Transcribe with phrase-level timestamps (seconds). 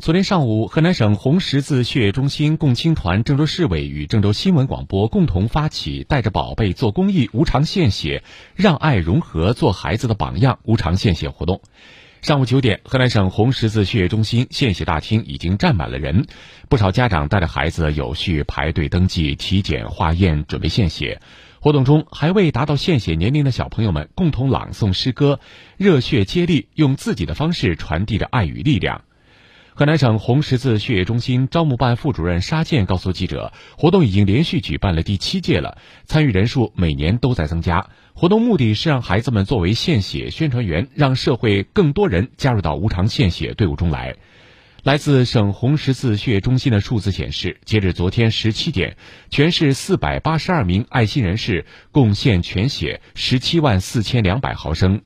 [0.00, 8.24] 昨天上午，河南省红十字血液中心共青团郑州市委与郑州新闻广播共同发起“带着宝贝做公益，无偿献血，
[8.54, 11.60] 让爱融合，做孩子的榜样”无偿献血活动。
[12.22, 16.24] 上午九点，河南省红十字血液中心献血大厅已经站满了人，
[16.70, 21.20] 不少家长带着孩子有序排队登记、体检、化验，准备献血。
[21.60, 25.40] 活动中，还未达到献血年龄的小朋友们共同朗诵诗歌，
[25.76, 29.02] 热血接力，用自己的方式传递着爱与力量。
[29.80, 37.86] 河南省红十字血液中心招募办副主任沙建告诉记者，活动已经连续举办了第七届了，参与人数每年都在增加。
[38.12, 44.16] 活动目的是让孩子们作为献血宣传员，让社会更多人加入到无偿献血队伍中来。
[44.82, 48.96] 来自省红十字血液中心的数字显示，截至昨天十七点，
[49.30, 54.98] 全市四百八十二名爱心人士贡献全血十七万四千两百毫升。